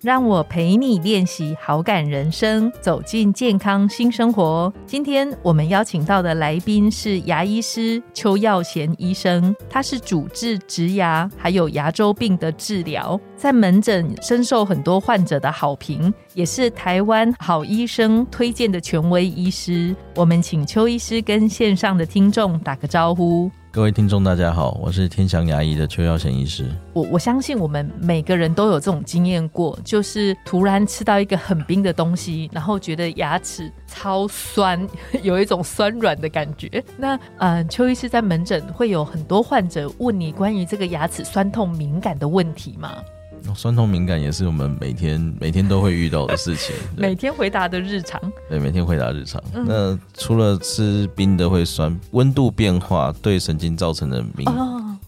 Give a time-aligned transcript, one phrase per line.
[0.00, 4.72] 让我陪你练习好感人生，走进健康新生活。
[4.86, 19.96] 今天我们邀请到的来宾是牙医师邱耀贤医生，他是主治植牙还有牙周病的治疗，在门诊深受很多患者的好评，也是台湾好医生推荐的权威医师。
[20.14, 23.50] 我们请邱医师跟线上的听众打个招呼。
[23.70, 26.64] 各位听众，大家好，我是天祥牙医的邱耀贤医师。
[26.94, 34.88] 我我相信我们每个人都有这种经验过，就是突然吃到一个很冰的东西，然后觉得牙齿超酸，
[35.22, 36.82] 有一种酸软的感觉。
[36.96, 42.96] 那嗯，邱医师在门诊会有很多患者问你关于这个牙齿酸痛敏感的问题吗？
[43.54, 48.20] 酸痛敏感也是我们每天每天都会遇到的事情， 每天回答的日常。
[48.48, 49.42] 对，每天回答日常。
[49.52, 54.46] 那除了吃冰的会酸，温度变化对神经造成的敏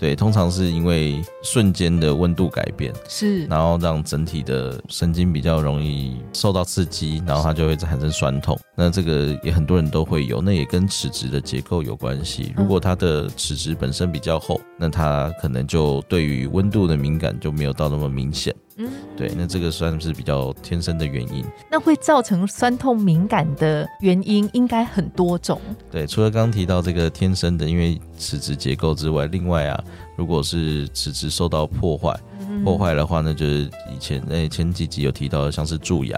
[0.01, 8.59] 对，通常是因为瞬间的温度改变，是，然后让整体的神经比较容易受到刺激，然后它就会产生酸痛。
[8.75, 12.55] 那这个也很多人都会有，那也跟齿质的结构有关系。
[12.57, 18.55] 如果它的齿质本身比较厚，那它可能就对于温度的敏感就没有到那么明显。
[18.81, 21.45] 嗯，对，那这个算是比较天生的原因。
[21.71, 25.61] 那会造成酸痛敏感的原因应该很多种。
[25.91, 29.85] 对，除了刚刚提到这个天生的，因为齿质结构之外，另外啊，
[30.17, 32.19] 如果是齿质受到破坏，
[32.65, 36.17] 破坏的话呢，就是以前那前几集有提到的，像是蛀牙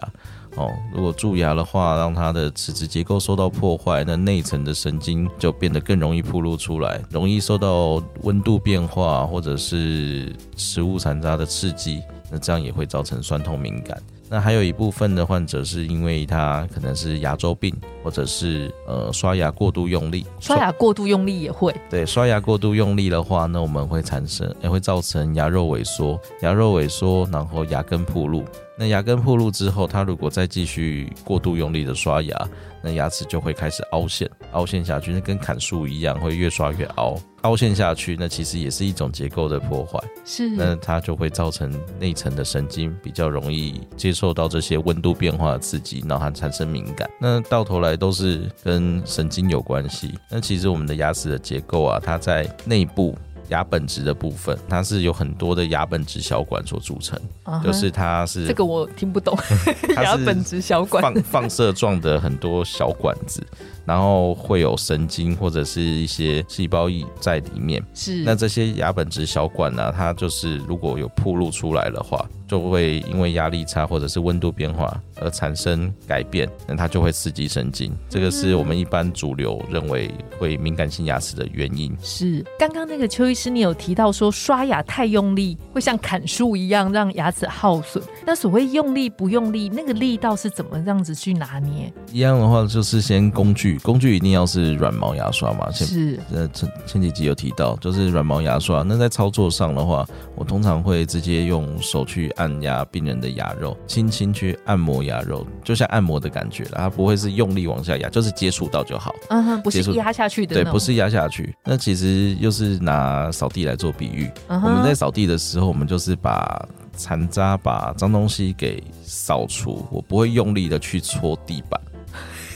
[0.55, 0.71] 哦。
[0.95, 12.01] 如果蛀牙的话，让它的齿质结构受到破坏，那内层的神经就变得更容易暴露出来，容易受到温度变化或者是食物残渣的刺激。
[12.33, 14.03] 那这样也会造成酸痛敏感。
[14.31, 17.71] 那还有一部分的患者是因为他可能是牙周病，
[18.03, 20.25] 或者是呃刷牙过度用力。
[20.41, 21.75] 刷牙过度用力也会。
[21.91, 28.43] 对，刷牙过度用力的话，那我们会产生也会造成牙肉萎缩，牙肉萎缩，然后牙根暴露。
[28.79, 32.49] 那牙根破露之后，它如果再继续过度用力的刷牙，
[32.83, 40.03] 那牙齿就会开始凹陷，凹陷下去，那跟砍树一样，会越刷越凹，凹陷下去，那其实也是一种结构的破坏。
[40.25, 47.09] 是，那它就会造成内层的神经比较容易接受到这些温度变化的刺激，然后它产生敏感。
[47.21, 50.19] 那到头来都是跟神经有关系。
[50.31, 53.15] 那其实我们的牙齿的结构啊，它在内部。
[53.53, 57.21] 牙本质的部分，它是有很多的牙本质小管所组成，
[57.63, 59.39] 就是它是这个我听不懂，
[59.95, 63.47] 牙本质小管放放射状的很多小管子。
[63.85, 77.93] 然后会有神经或者是一些细胞液在里面，是那这些牙本质小管呢，它就是如果有暴露出来的话，就会因为压力差或者是温度变化而产生改变，那它就会刺激神经。
[78.09, 81.93] 这个是我们一般主流认为会敏感性牙齿的原因。
[82.03, 91.93] 是刚刚那个邱医师，你有提到说刷牙太用力会像砍树一样让牙齿耗损，那所谓用力不用力，那个力道是怎么样子去拿捏？
[92.13, 93.72] 一样的话就是先工具。
[93.79, 95.71] 工具一定要是软毛牙刷嘛？
[95.71, 96.19] 是。
[96.33, 98.83] 呃，前前几集有提到，就是软毛牙刷。
[98.83, 109.15] 那在操作上的话，我通常会直接用手去按压病人的牙肉，轻轻去按摩牙肉，就像按摩的感觉它不会是用力往下压，就是接触到就好。
[109.29, 110.55] 嗯哼，不是压下去的。
[110.55, 111.55] 对，不是压下去。
[111.65, 114.31] 那其实又是拿扫地来做比喻。
[114.49, 119.87] 我们在扫地的时候，我们就是把残渣、把脏东西给扫除。
[119.91, 121.81] 我不会用力的去搓地板。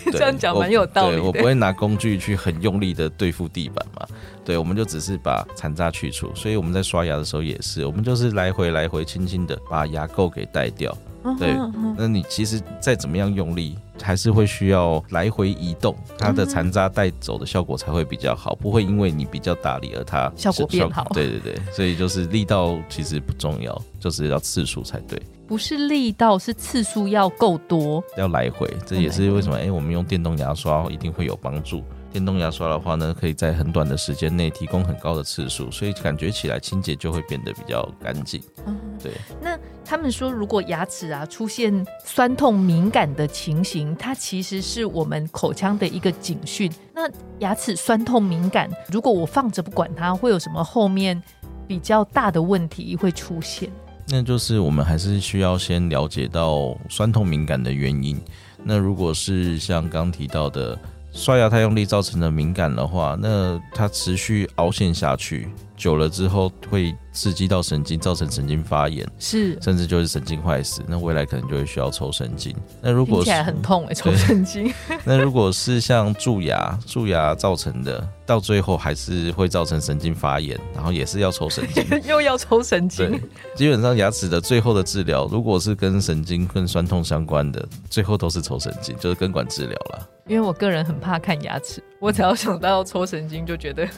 [0.13, 1.19] 这样讲蛮有道理。
[1.19, 4.07] 我不会拿工具去很用力的对付地板嘛。
[4.45, 6.31] 对，我们就只是把残渣去除。
[6.35, 10.97] 所以我们在刷牙的时候也是，我们就是来回来回轻轻的把牙垢给带掉。
[11.41, 11.57] 对，
[11.99, 21.11] 那你其实再怎么样用力，还是会需要来回移动，它的残渣带走的效果才会比较好，不会因为你比较大力而它效果变好。
[21.13, 25.21] 对对对，所以就是力道其实不重要，就是要次数才对。
[25.47, 28.69] 不是力道，是次数要够多，要来回。
[28.85, 31.85] 这也是为什么哎，我们用电动牙刷一定会有帮助。
[32.13, 38.43] 电动牙刷的话呢，可以在很短的时间内提供很高的次数，所以感觉起来清洁就会变得比较干净。
[38.65, 39.13] 嗯，对。
[39.41, 46.73] 那他们说，如果牙齿啊出现酸痛敏感的情形，它其实是我们口腔的一个警讯。
[46.95, 47.03] 那
[47.41, 51.23] 牙齿酸痛敏感，如果我放着不管它，会有什么后面
[51.67, 53.71] 比较大的问题会出现？
[54.09, 58.17] 那就是我们还是需要先了解到酸痛敏感的原因。
[58.63, 60.79] 那如果是像刚提到的
[61.13, 65.49] 刷牙太用力造成的敏感的话，那它持续凹陷下去。
[65.77, 70.83] 久了之后会刺激到神经，造成神经发炎，是，甚至就是神经坏死。
[70.87, 72.55] 那未来可能就会需要抽神经。
[72.81, 74.73] 那如果起来很痛哎，抽神经。
[75.05, 83.21] 那如果是像蛀牙，蛀牙造成的，到最后还是会造成神经发炎，然后也是要抽神经， 又要抽神经。
[83.55, 90.09] 基本上牙齿的最后的治疗，如果是跟神经跟酸痛相关的，最后都是抽神经，就是根管治疗了。
[90.27, 93.89] 因为我个人很怕看牙齿，我只要想到抽神经就觉得。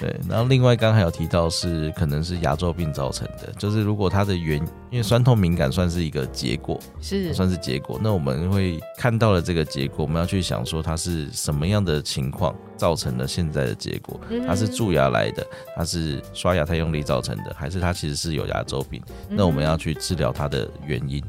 [0.00, 4.58] 对，然后另外刚刚还有提到是可能是牙周病造成的，就是如果它的原
[4.90, 15.46] 因为酸痛敏感算是一个结果，是算是结果，那我们会看到了这个结果，我们要去想说它是什么样的情况造成了现在的结果，它是蛀牙来的，
[15.76, 19.02] 它是刷牙太用力造成的，还是它其实是有牙周病？
[19.28, 21.22] 那我们要去治疗它的原因。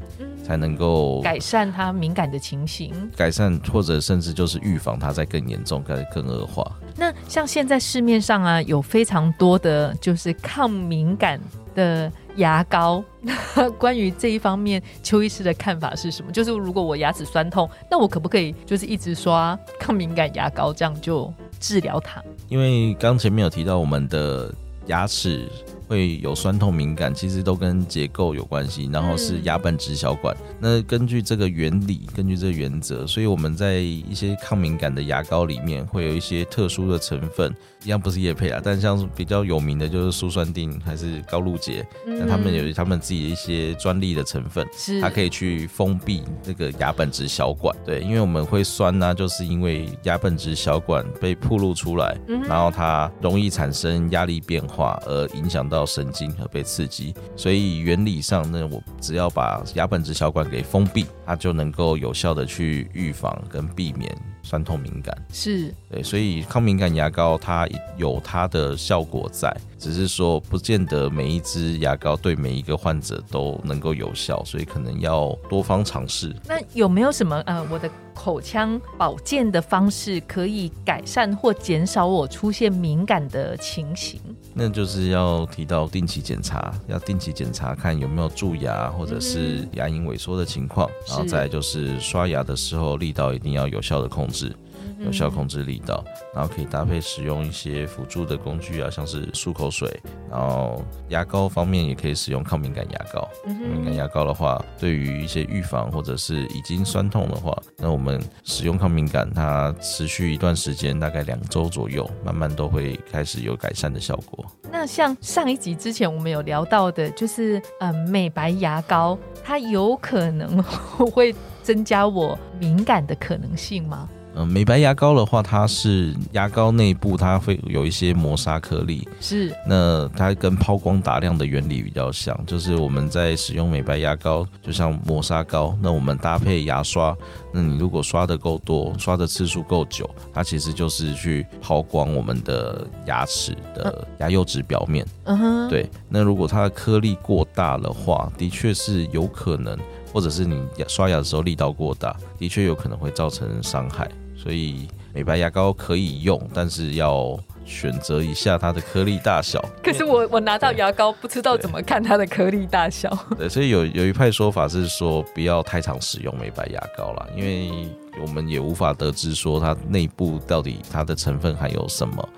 [0.46, 6.64] 才能够改善它敏感的情形，改善或者甚至就是预防它再更严重、更更恶化。
[6.96, 11.40] 那像现在市面上啊，有非常多的就是抗敏感
[11.74, 13.04] 的牙膏。
[13.78, 16.32] 关于这一方面，邱医师的看法是什么？
[16.32, 22.22] 就是如果我牙齿酸痛，那我可不可以就是一直刷抗敏感牙膏，这样就治疗它？
[22.48, 24.52] 因为刚前面有提到我们的
[24.86, 25.48] 牙齿。
[25.88, 30.36] 会有酸痛敏感，其实都跟结构有关系，然后是牙本质小管。
[30.60, 37.54] 那根据这个原理，根据这个原则，所以我们在一些抗敏感的牙膏里面会有一些特殊的成分，
[37.84, 44.66] 一样不是叶配啊，但像比较有名的就是苏酸定还是高露洁，那他们有他们自己的一些专利的成分，
[45.00, 47.74] 它可以去封闭这个牙本质小管。
[47.84, 52.16] 对，因为我们会酸呢，就是因为牙本质小管被暴露出来，
[52.48, 55.75] 然后它容易产生压力变化，而影响到。
[55.76, 64.10] 到神经和被刺激，所以原理上呢，我只要把牙本质小管给封闭，它就能够有效的去预防跟避免
[64.42, 65.14] 酸痛敏感。
[65.30, 67.68] 是对，所以抗敏感牙膏它
[67.98, 76.34] 有它的效果在，只是说不见得每一支牙膏对每一个患者都能够有效，所以可能要多方尝试。
[76.48, 84.18] 那有没有什么呃，我的口腔保健的方式可以改善或减少我出现敏感的情形？
[84.58, 94.56] 那就是要提到定期检查，要定期检查看有没有蛀牙或者是牙龈萎缩的情况，然后再就是刷牙的时候力道一定要有效的控制。
[94.98, 96.02] 有效控制力道，
[96.34, 99.88] 然后可以搭配使用一些辅助的工具啊，像是漱口水，
[100.30, 103.28] 然后牙膏方面也可以使用抗敏感牙膏。
[103.44, 114.44] 敏感牙膏的话，对于一些预防或者是已经酸痛的话，那我们使用抗敏感，它持续一段时间，大概两周左右，慢慢都会开始有改善的效果。
[114.70, 124.08] 那像上一集之前我们有聊到的，就是呃美白牙膏，它有可能会增加我敏感的可能性吗？
[124.38, 129.50] 嗯，美白牙膏的话，它是牙膏内部它会有一些磨砂颗粒，是。
[129.66, 137.16] 那它跟抛光打亮的原理比较像，就是我们在使用美白牙膏，就像磨砂膏，那我们搭配牙刷，
[137.50, 145.06] 那你如果刷的够多，刷的次数够久，它其实就是去抛光我们的牙齿的牙釉质表面。
[145.24, 145.68] 嗯哼。
[145.70, 149.78] 对，那如果它的颗粒过大的话，的确是有可能，
[150.12, 154.06] 或者是你刷牙的时候力道过大，的确有可能会造成伤害。
[154.36, 159.64] 所以美白牙膏可以用，但是要选择一下它的颗粒大小。
[159.82, 163.10] 可是我我拿到牙膏不知道怎么看它的颗粒大小。
[163.36, 167.88] 对，所以有有一派说法是说不要太常使用美白牙膏啦，因为
[168.22, 172.28] 我们也无法得知说它内部到底它的成分含有什么。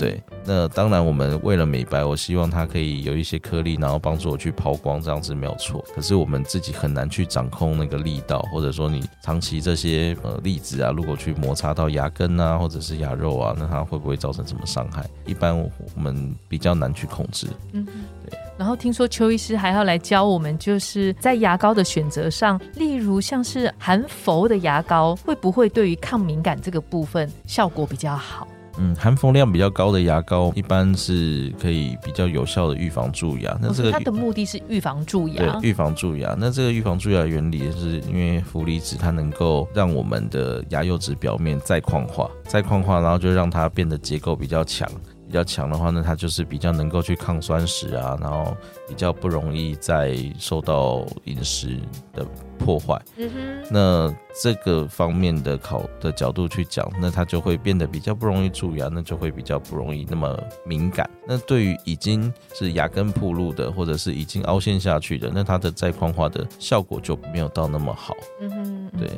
[0.00, 5.84] 对，那当然，我们为了美白，我希望它可以有一些颗粒，然后帮助我去抛光，这样子没有错。
[5.94, 15.04] 可是我们自己很难去掌控那个力道，或者说你长期这些呃粒子啊，如果去摩擦到牙根啊，或者是牙肉啊，那它会不会造成什么伤害？
[15.26, 17.46] 一般我们比较难去控制。
[17.72, 17.86] 嗯，
[18.24, 18.38] 对。
[18.56, 28.48] 然后听说邱医师还要来教我们，就是在牙膏的选择上，例如像是含氟的牙膏，会不会对于抗敏感这个部分效果比较好？
[28.78, 33.56] 嗯，含氟量比较高的牙膏，一般是可以比较有效的预防蛀牙。
[33.60, 36.34] 那这个它的目的是预防蛀牙，对，预防蛀牙。
[36.38, 44.88] 那这个预防蛀牙原理是因为氟离子它能够让我们的牙釉质表面再矿化，再矿化，然后就让它变得结构比较强。
[45.26, 48.56] 比较强的话呢，它就是比较能够去抗酸蚀啊，然后
[48.88, 51.78] 比较不容易再受到饮食
[52.12, 52.26] 的
[52.64, 53.00] 破坏。
[53.16, 61.08] 嗯哼，那这个方面的考的角度去讲，那它就会变得比较不容易蛀牙，那就会比较不容易那么敏感。
[61.26, 68.14] 那对于已经是牙根铺路的，或者是已经凹陷下去的，那它的再矿化的效果就没有到那么好。
[68.40, 69.10] 嗯哼，对，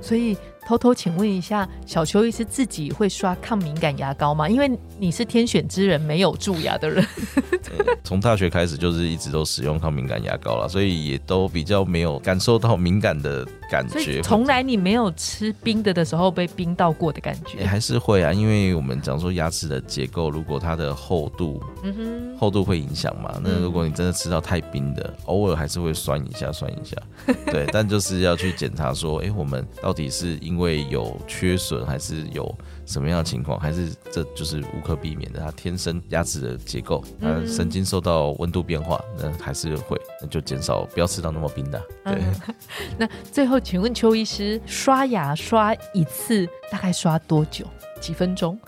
[0.00, 4.48] 所以偷偷请问一下，小邱医师自己会刷抗敏感牙膏吗？
[4.48, 7.04] 因为你是天选之人，没有蛀牙的人。
[8.04, 14.20] 从大学开始就是一直都使用抗敏感牙膏了，所以也都比较没有感受到敏敏感的感觉。
[14.22, 17.58] 从来你没有吃冰的的时候被冰到过的感觉。
[17.60, 23.40] 也还是会啊，因为我们讲说牙齿的结构，如果它的厚度嗯哼，厚度会影响嘛。
[23.42, 26.96] 那嗯如果你真的吃到太冰的，偶尔还是会酸一下，酸一下。
[27.46, 32.52] 对，但就是要去检查说，哎、我们到底是因为有缺损，还是有
[32.86, 41.80] 什么样的情况，还是这就是无可避免的，它天生牙齿的结构，它嗯神经受到温度变化，那还是会，那就减少不要吃到那么冰的。
[42.04, 42.14] 对。
[42.14, 42.54] 嗯
[42.98, 47.64] 那最后，请问邱医师，刷牙刷一次大概刷多久？
[48.00, 48.58] 几分钟？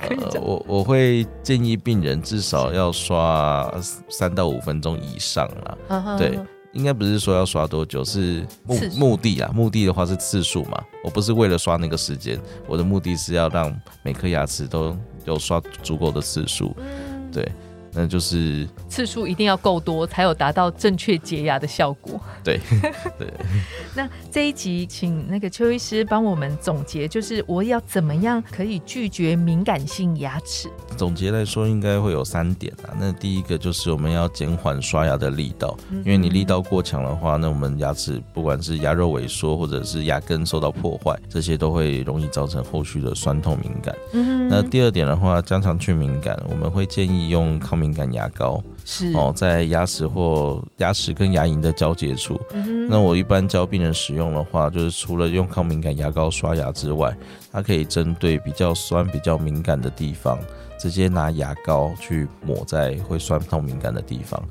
[0.00, 3.68] 可以呃，我我会建议病人至少要刷
[4.08, 5.78] 三到五分钟以上啦。
[5.88, 6.38] 嗯哼对，
[6.72, 9.50] 应该不是说要刷多久，是目目的啊。
[9.52, 16.76] 目的的话是次数嘛，我不是为了刷那个时间，我的目的是要让每颗牙齿都有刷足够的次数。
[16.78, 17.50] 嗯对，
[17.92, 22.20] 那就是次数一定要够多，才有达到正确洁牙的效果。
[22.44, 22.60] 对
[23.18, 23.28] 对。
[23.94, 30.68] 那这一集，请那个邱医师帮我们总结，就是我要怎么样可以拒绝敏感性牙齿？
[30.96, 32.94] 总结来说，应该会有三点啊。
[32.98, 43.94] 那第一个就是我们要减缓刷牙的力道，因为你力道过强的话，那我们牙齿不管是牙肉萎缩或者是牙根受到破坏，这些都会容易造成后续的酸痛敏感。
[44.12, 49.12] 嗯那第二点的话，加强去敏感，我们会建议用抗敏感牙膏是。
[49.12, 52.40] 哦，在牙齿或牙齿跟牙龈的交界处。
[52.52, 57.14] 嗯那我一般教病人使用的话，就是除了用抗敏感牙膏刷牙之外，
[57.52, 60.38] 它可以针对比较酸、比较敏感的地方，
[60.78, 64.42] 直接拿牙膏去抹在会酸痛敏感的地方，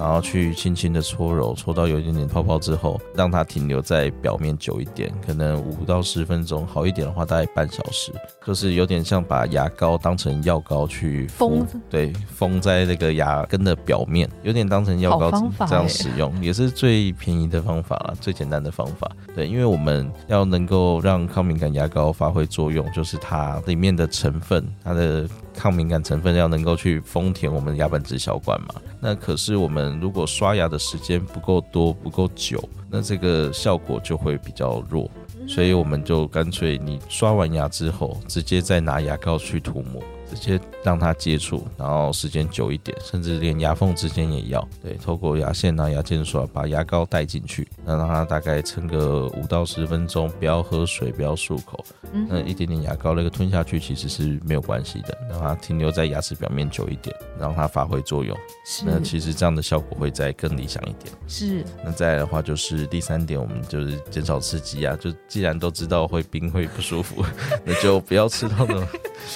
[0.00, 8.10] 然后去轻轻的搓揉，搓到有一点点泡泡之后，让它停留在表面久一点，可能五到十分钟，好一点的话大概半小时，
[8.46, 15.30] 就是有点像把牙膏当成药膏去敷封对，封在那个牙根的表面，有点当成药膏
[15.68, 19.06] 这样欸使用，也是最便宜的方法了，最简单的方法。
[19.36, 28.74] 对，因为我们要能够让抗敏感牙膏发挥作用，就是它里面的成分，它的抗敏感成分要能够去丰填我们牙本质小管嘛。
[29.00, 35.10] 那可是我们如果刷牙的时间不够多、不够久，那这个效果就会比较弱。
[35.48, 58.36] 所以我们就干脆你刷完牙之后，直接再拿牙膏去涂抹，直接让它接触，然后时间久一点，甚至连牙缝之间也要对，透过牙线啊、牙间刷把牙膏带进去，那让它大概撑个五到十分钟，不要喝水，不要漱口，嗯那一点点牙膏那个吞下去其实是没有关系的，让它停留在牙齿表面久一点，让它发挥作用。
[58.84, 61.12] 那其实这样的效果会再更理想一点。
[61.26, 64.96] 是那再来的话，就是第三点，我们就是减少刺激啊。
[65.00, 67.24] 就既然都知道会冰会不舒服，
[67.64, 68.86] 那就不要吃到那种，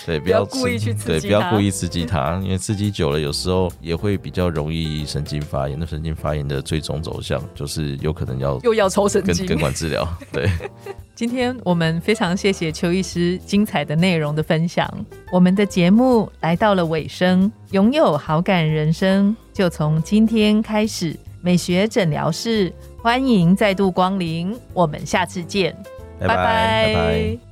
[0.07, 5.79] 对，不 不要要故意去刺对，不要故意刺激它，因为刺激久了，有时候也会比较容易神经发炎。
[5.79, 9.47] 那神经发炎的最终走向就是有可能要又要抽神根经。
[9.47, 10.07] 根管治疗。
[10.33, 10.51] 对，
[11.15, 14.89] 今天我们非常谢谢邱医师精彩的内容的分享。
[15.31, 21.17] 我们的节目来到了尾声，拥有好感人生就从今天开始。
[21.41, 22.73] 美学诊疗室
[23.03, 25.77] 欢迎再度光临，我们下次见，
[26.19, 27.44] 拜拜拜拜。